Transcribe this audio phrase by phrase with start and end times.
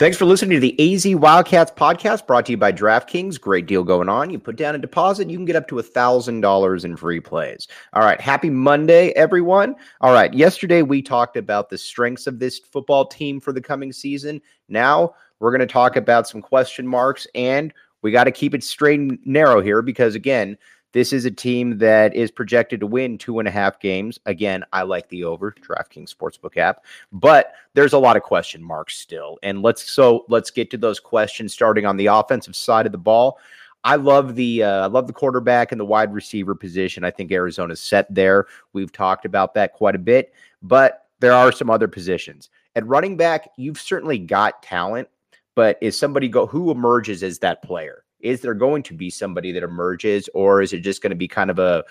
[0.00, 3.40] Thanks for listening to the AZ Wildcats podcast brought to you by DraftKings.
[3.40, 4.28] Great deal going on.
[4.28, 7.68] You put down a deposit, you can get up to $1,000 in free plays.
[7.92, 8.20] All right.
[8.20, 9.76] Happy Monday, everyone.
[10.00, 10.34] All right.
[10.34, 14.40] Yesterday, we talked about the strengths of this football team for the coming season.
[14.68, 18.64] Now, we're going to talk about some question marks, and we got to keep it
[18.64, 20.58] straight and narrow here because, again,
[20.94, 24.18] this is a team that is projected to win two and a half games.
[24.26, 28.96] Again, I like the over DraftKings Sportsbook app, but there's a lot of question marks
[28.96, 29.38] still.
[29.42, 32.98] And let's so let's get to those questions starting on the offensive side of the
[32.98, 33.38] ball.
[33.82, 37.04] I love the uh, I love the quarterback and the wide receiver position.
[37.04, 38.46] I think Arizona's set there.
[38.72, 42.50] We've talked about that quite a bit, but there are some other positions.
[42.76, 45.08] At running back, you've certainly got talent,
[45.56, 48.03] but is somebody go who emerges as that player?
[48.24, 51.28] Is there going to be somebody that emerges or is it just going to be
[51.28, 51.84] kind of a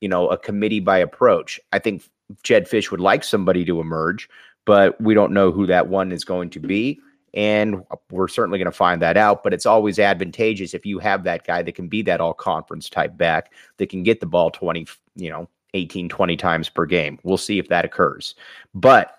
[0.00, 1.58] you know a committee by approach?
[1.72, 2.02] I think
[2.42, 4.28] Jedd Fisch would like somebody to emerge
[4.64, 7.00] but we don't know who that one is going to be
[7.34, 11.22] and we're certainly going to find that out but it's always advantageous if you have
[11.22, 14.50] that guy that can be that all conference type back that can get the ball
[14.50, 17.18] 20 you know 18 20 times per game.
[17.22, 18.34] We'll see if that occurs.
[18.74, 19.16] But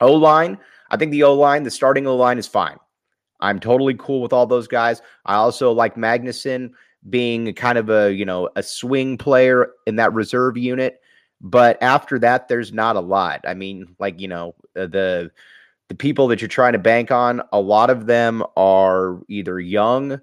[0.00, 0.58] o line
[0.90, 2.78] i think the o line the starting o line is fine
[3.40, 5.02] I'm totally cool with all those guys.
[5.26, 6.72] I also like Magnuson
[7.08, 11.00] being kind of a, you know, a swing player in that reserve unit.
[11.40, 13.44] But after that, there's not a lot.
[13.46, 15.30] I mean, like, you know, uh, the
[15.88, 20.20] the people that you're trying to bank on, a lot of them are either young,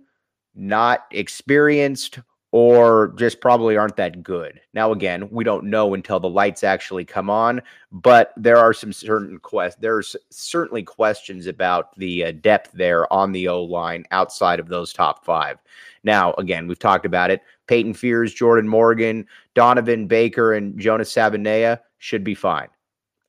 [0.54, 2.20] not experienced,
[2.56, 4.62] or just probably aren't that good.
[4.74, 7.62] Now, again, we don't know until the lights actually come on,
[7.92, 9.82] but there are some certain quest.
[9.82, 14.94] There's certainly questions about the uh, depth there on the O line outside of those
[14.94, 15.58] top five.
[16.06, 17.42] Now, again, we've talked about it.
[17.68, 22.70] Peyton Fears, Jordan Morgan, Donovan Baker, and Jonas Savaiinaea should be fine.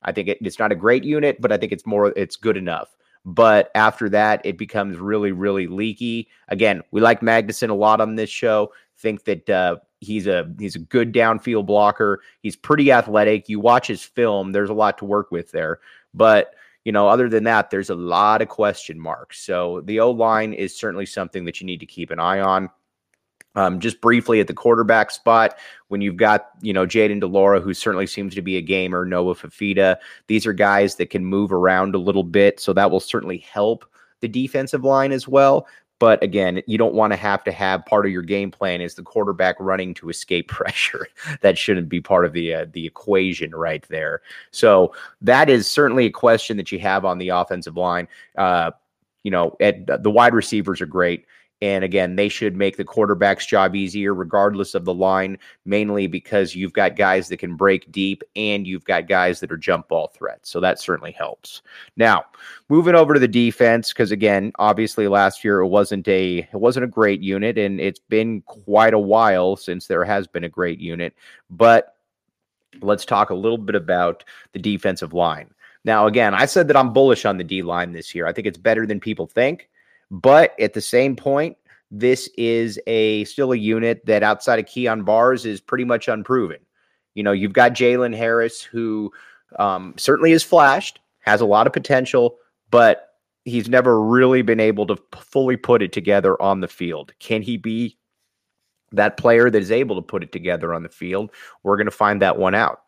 [0.02, 2.12] I think it, it's not a great unit, but I think it's more.
[2.16, 2.96] It's good enough.
[3.24, 6.28] But after that, it becomes really, really leaky.
[6.46, 8.72] Again, we like Magnuson a lot on this show.
[8.98, 12.20] Think that uh, he's a he's a good downfield blocker.
[12.42, 13.48] He's pretty athletic.
[13.48, 14.52] You watch his film.
[14.52, 15.80] There's a lot to work with there.
[16.14, 19.40] But you know, other than that, there's a lot of question marks.
[19.40, 22.70] So the O line is certainly something that you need to keep an eye on.
[23.56, 25.56] Um, just briefly at the quarterback spot,
[25.88, 29.06] when you've got, you know, Jayden de Laura, who certainly seems to be a gamer,
[29.06, 29.96] Noah Fifita,
[30.28, 32.60] these are guys that can move around a little bit.
[32.60, 33.84] So that will certainly help
[34.20, 35.66] the defensive line as well.
[35.98, 38.94] But again, you don't want to have to have part of your game plan is
[38.94, 41.08] the quarterback running to escape pressure.
[41.40, 44.22] that shouldn't be part of the uh, the equation right there.
[44.50, 48.08] So that is certainly a question that you have on the offensive line.
[48.36, 48.72] Uh,
[49.22, 51.26] you know, at, the wide receivers are great.
[51.62, 56.54] And again, they should make the quarterback's job easier, regardless of the line, mainly because
[56.54, 60.08] you've got guys that can break deep and you've got guys that are jump ball
[60.08, 60.50] threats.
[60.50, 61.62] So that certainly helps.
[61.96, 62.24] Now,
[62.68, 66.84] moving over to the defense, because again, obviously last year it wasn't a it wasn't
[66.84, 70.78] a great unit, and it's been quite a while since there has been a great
[70.78, 71.14] unit.
[71.48, 71.96] But
[72.82, 75.50] let's talk a little bit about the defensive line.
[75.86, 78.26] Now, again, I said that I'm bullish on the D line this year.
[78.26, 79.70] I think it's better than people think.
[80.10, 81.56] But at the same point,
[81.90, 86.58] this is a still a unit that outside of Kyon Barrs is pretty much unproven.
[87.14, 89.12] You know, you've got Jalen Harris, who
[89.58, 92.36] um, certainly has flashed, has a lot of potential,
[92.70, 93.14] but
[93.44, 97.12] he's never really been able to fully put it together on the field.
[97.20, 97.96] Can he be
[98.92, 101.30] that player that is able to put it together on the field?
[101.62, 102.82] We're going to find that one out.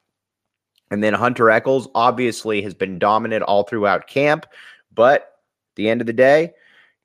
[0.90, 4.46] And then Hunter Echols obviously has been dominant all throughout camp,
[4.92, 6.52] but at the end of the day,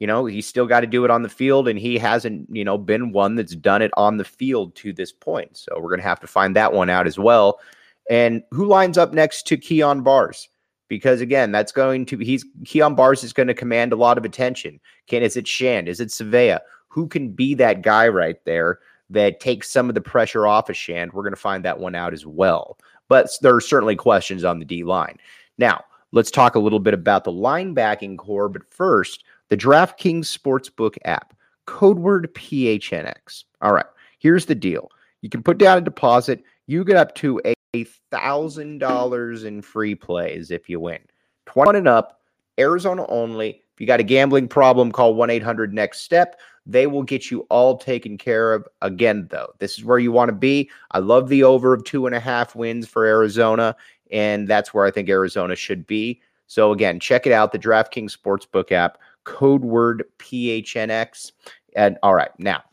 [0.03, 2.65] you know, he's still got to do it on the field, and he hasn't, you
[2.65, 5.55] know, been one that's done it on the field to this point.
[5.55, 7.61] So we're going to have to find that one out as well.
[8.09, 10.50] And who lines up next to Kyon Barrs?
[10.89, 14.25] Because again, that's going to he's Kyon Barrs is going to command a lot of
[14.25, 14.77] attention.
[15.07, 15.88] Can is it Shand?
[15.88, 16.59] Is it Savea?
[16.89, 18.79] Who can be that guy right there
[19.09, 21.13] that takes some of the pressure off of Shand?
[21.13, 22.77] We're going to find that one out as well.
[23.07, 25.17] But there are certainly questions on the D line.
[25.57, 28.48] Now, let's talk a little bit about the linebacking core.
[28.48, 33.44] But first, the DraftKings Sportsbook app, code word PHNX.
[33.62, 33.86] All right,
[34.19, 34.89] here's the deal
[35.21, 40.51] you can put down a deposit, you get up to a $1,000 in free plays
[40.51, 41.00] if you win.
[41.48, 42.21] 21 and up,
[42.60, 43.62] Arizona only.
[43.74, 46.39] If you got a gambling problem, call 1 800 Next Step.
[46.65, 48.68] They will get you all taken care of.
[48.81, 50.69] Again, though, this is where you want to be.
[50.92, 53.75] I love the over of two and a half wins for Arizona,
[54.12, 56.21] and that's where I think Arizona should be.
[56.48, 61.31] So, again, check it out the DraftKings Sportsbook app, code word PHNX.
[61.75, 62.63] And all right, now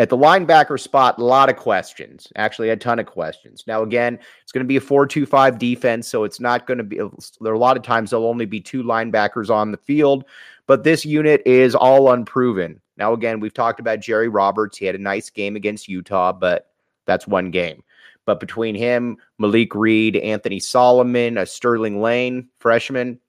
[0.00, 2.32] at the linebacker spot, a lot of questions.
[2.36, 3.64] Actually, a ton of questions.
[3.66, 6.78] Now, again, it's going to be a 4 2 5 defense, so it's not going
[6.78, 9.76] to be, there are a lot of times there'll only be two linebackers on the
[9.76, 10.24] field,
[10.66, 12.80] but this unit is all unproven.
[12.96, 14.78] Now, again, we've talked about Jerry Roberts.
[14.78, 16.70] He had a nice game against Utah, but
[17.04, 17.82] that's one game.
[18.24, 23.20] But between him, Malik Reed, Anthony Solomon, a Sterling Lane freshman,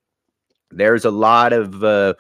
[0.70, 2.14] there's a lot of uh,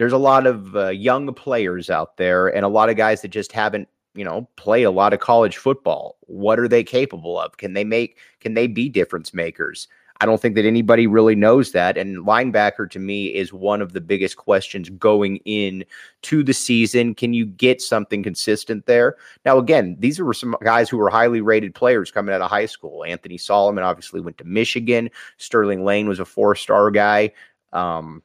[0.00, 3.28] there's a lot of uh, young players out there and a lot of guys that
[3.28, 6.16] just haven't you know play a lot of college football.
[6.22, 7.58] What are they capable of?
[7.58, 9.88] Can they make can they be difference makers?
[10.22, 13.92] I don't think that anybody really knows that and linebacker to me is one of
[13.92, 15.84] the biggest questions going in
[16.22, 17.14] to the season.
[17.14, 19.16] Can you get something consistent there?
[19.44, 22.64] Now again these were some guys who were highly rated players coming out of high
[22.64, 23.04] school.
[23.04, 25.10] Anthony solomon obviously went to michigan.
[25.36, 27.32] Sterling lane was a four star guy.
[27.74, 28.22] Um,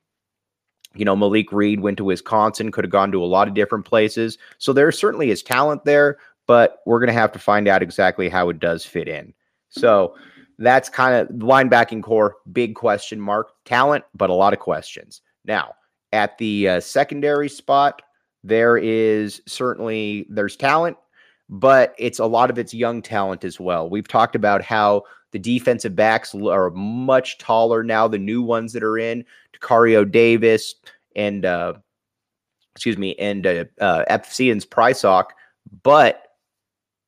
[0.95, 3.85] you know, Malik Reed went to Wisconsin, could have gone to a lot of different
[3.85, 4.37] places.
[4.57, 8.29] So there certainly is talent there, but we're going to have to find out exactly
[8.29, 9.33] how it does fit in.
[9.69, 10.15] So
[10.57, 13.51] that's kind of the linebacking core, big question mark.
[13.65, 15.21] Talent, but a lot of questions.
[15.43, 15.73] Now,
[16.13, 18.01] at the uh, secondary spot,
[18.43, 20.97] there is certainly there's talent,
[21.49, 23.89] but it's a lot of it's young talent as well.
[23.89, 28.07] We've talked about how the defensive backs are much taller now.
[28.07, 29.25] The new ones that are in,
[29.65, 30.75] Tacario Davis
[31.15, 31.73] and uh,
[32.75, 35.25] excuse me, and uh, uh, Ephesians Prysock.
[35.83, 36.21] But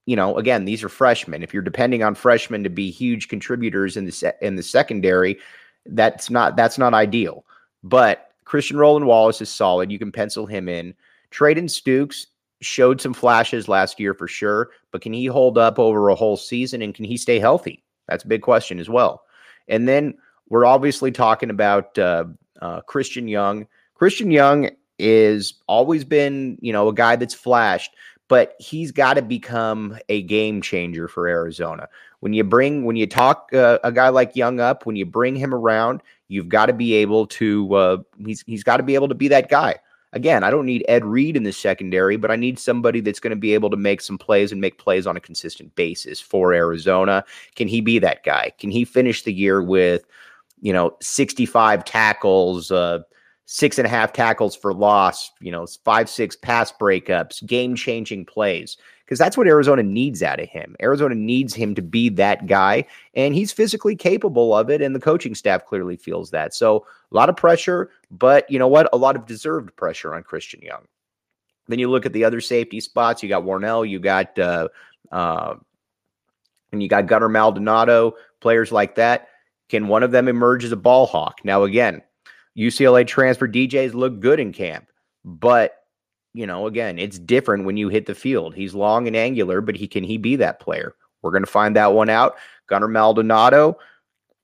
[0.05, 1.43] you know, again, these are freshmen.
[1.43, 5.37] If you're depending on freshmen to be huge contributors in the se- in the secondary,
[5.85, 7.45] that's not that's not ideal.
[7.83, 9.91] But Christian Roland Wallace is solid.
[9.91, 10.93] You can pencil him in.
[11.31, 12.27] Treydan Stukes
[12.61, 16.37] showed some flashes last year for sure, but can he hold up over a whole
[16.37, 17.83] season and can he stay healthy?
[18.07, 19.23] That's a big question as well.
[19.67, 20.17] And then
[20.49, 22.25] we're obviously talking about uh,
[22.61, 23.67] uh, Christian Young.
[23.95, 24.69] Christian Young
[24.99, 27.95] is always been, you know, a guy that's flashed,
[28.27, 31.87] but he's got to become a game changer for Arizona.
[32.19, 35.35] When you bring, when you talk uh, a guy like Young up, when you bring
[35.35, 37.73] him around, you've got to be able to.
[37.75, 39.75] Uh, he's he's got to be able to be that guy.
[40.13, 43.31] Again, I don't need Ed Reed in the secondary, but I need somebody that's going
[43.31, 46.53] to be able to make some plays and make plays on a consistent basis for
[46.53, 47.25] Arizona.
[47.55, 48.53] Can he be that guy?
[48.57, 50.05] Can he finish the year with,
[50.61, 52.99] you know, 65 tackles, uh,
[53.45, 58.25] six and a half tackles for loss, you know, five, six pass breakups, game changing
[58.25, 58.77] plays?
[59.07, 60.75] because that's what Arizona needs out of him.
[60.81, 64.99] Arizona needs him to be that guy, and he's physically capable of it, and the
[64.99, 66.53] coaching staff clearly feels that.
[66.53, 68.89] So a lot of pressure, but you know what?
[68.91, 70.85] A lot of deserved pressure on Christian Young.
[71.69, 73.23] Then you look at the other safety spots.
[73.23, 74.67] You got Warnell, you got uh,
[75.09, 75.55] uh,
[76.73, 79.29] and you got Gunner Maldonado, players like that.
[79.69, 81.39] Can one of them emerge as a ball hawk?
[81.43, 82.01] Now, again,
[82.57, 84.87] UCLA transfer DJs look good in camp,
[85.23, 85.73] but
[86.33, 88.53] you know, again, it's different when you hit the field.
[88.53, 90.95] He's long and angular, but he can he be that player?
[91.21, 92.35] We're going to find that one out.
[92.67, 93.77] Gunner Maldonado,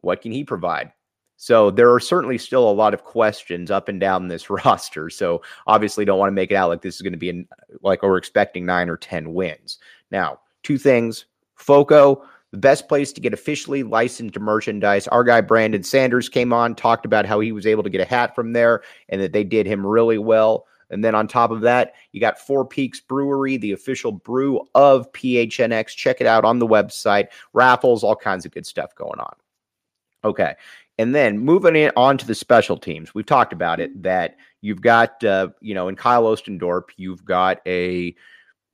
[0.01, 0.91] what can he provide?
[1.37, 5.09] So there are certainly still a lot of questions up and down this roster.
[5.09, 7.47] So obviously, don't want to make it out like this is going to be an,
[7.81, 9.77] like we're expecting nine or ten wins.
[10.09, 11.25] Now, two things:
[11.55, 15.07] Foco, the best place to get officially licensed merchandise.
[15.07, 18.05] Our guy Brandon Sanders came on, talked about how he was able to get a
[18.05, 20.67] hat from there, and that they did him really well.
[20.91, 25.11] And then on top of that, you got Four Peaks Brewery, the official brew of
[25.13, 25.95] PHNX.
[25.95, 27.29] Check it out on the website.
[27.53, 29.35] Raffles, all kinds of good stuff going on.
[30.23, 30.53] Okay.
[30.99, 34.81] And then moving in on to the special teams, we've talked about it that you've
[34.81, 38.15] got, uh, you know, in Kyle Ostendorp, you've got a,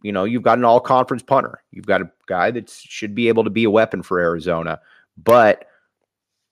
[0.01, 1.62] you know, you've got an all conference punter.
[1.72, 4.79] You've got a guy that should be able to be a weapon for Arizona.
[5.18, 5.65] But,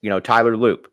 [0.02, 0.90] you know, Tyler Loop,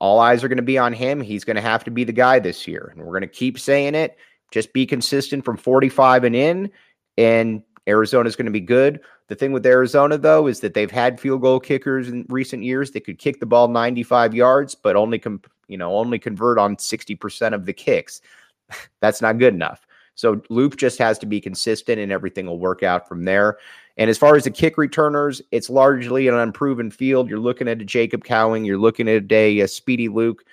[0.00, 1.20] all eyes are going to be on him.
[1.20, 2.92] He's going to have to be the guy this year.
[2.92, 4.16] And we're going to keep saying it.
[4.50, 6.70] Just be consistent from 45 and in,
[7.18, 9.00] and Arizona's going to be good.
[9.26, 12.92] The thing with Arizona, though, is that they've had field goal kickers in recent years
[12.92, 15.22] that could kick the ball 95 yards, but only
[15.66, 18.22] you know only convert on 60% of the kicks.
[19.00, 19.86] That's not good enough.
[20.18, 23.58] So Loop just has to be consistent and everything will work out from there.
[23.98, 27.30] And as far as the kick returners, it's largely an unproven field.
[27.30, 30.44] You're looking at a Jacob Cowing, you're looking at a, a Speedy Luke,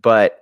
[0.00, 0.40] but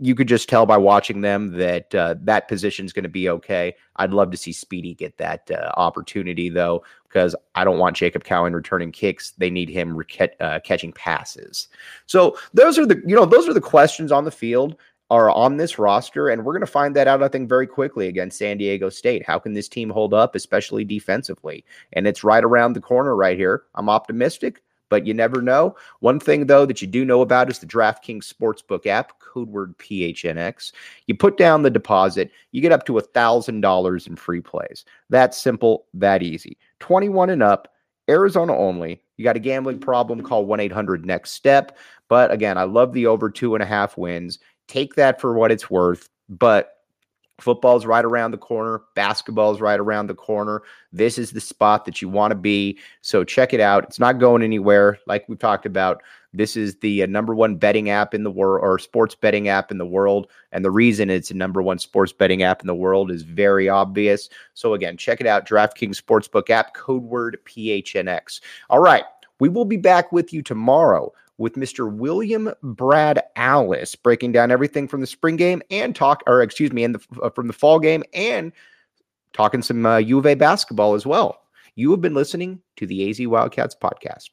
[0.00, 3.28] you could just tell by watching them that uh, that position is going to be
[3.28, 3.76] okay.
[3.94, 8.24] I'd love to see Speedy get that uh, opportunity though, because I don't want Jacob
[8.24, 9.30] Cowing returning kicks.
[9.38, 9.96] They need him
[10.40, 11.68] uh, catching passes.
[12.06, 14.76] So those are the you know those are the questions on the field
[15.14, 18.08] are on this roster, and we're going to find that out, I think, very quickly
[18.08, 19.24] against San Diego State.
[19.24, 21.64] How can this team hold up, especially defensively?
[21.92, 23.62] And it's right around the corner right here.
[23.76, 25.74] I'm optimistic but you never know.
[26.00, 29.76] One thing, though, that you do know about is the DraftKings Sportsbook app, code word
[29.78, 30.70] PHNX.
[31.06, 34.84] You put down the deposit, you get up to a $1,000 in free plays.
[35.10, 36.58] That simple, that easy.
[36.78, 37.73] 21 and up,
[38.08, 39.02] Arizona only.
[39.16, 41.76] You got a gambling problem, call 1 800 Next Step.
[42.08, 44.38] But again, I love the over two and a half wins.
[44.68, 46.08] Take that for what it's worth.
[46.28, 46.73] But
[47.38, 48.82] Football's right around the corner.
[48.94, 50.62] Basketball's right around the corner.
[50.92, 52.78] This is the spot that you want to be.
[53.00, 53.84] So check it out.
[53.84, 54.98] It's not going anywhere.
[55.06, 58.62] Like we talked about, this is the uh, number one betting app in the world
[58.62, 60.28] or sports betting app in the world.
[60.52, 63.68] And the reason it's a number one sports betting app in the world is very
[63.68, 64.28] obvious.
[64.54, 65.48] So again, check it out.
[65.48, 68.40] DraftKings Sportsbook app, code word PHNX.
[68.70, 69.04] All right.
[69.40, 71.92] We will be back with you tomorrow with Mr.
[71.92, 76.84] William Brad Alice, breaking down everything from the spring game and talk, or excuse me,
[76.84, 78.52] and uh, from the fall game and
[79.32, 81.42] talking some uh, U of A basketball as well.
[81.74, 84.30] You have been listening to the AZ Wildcats podcast.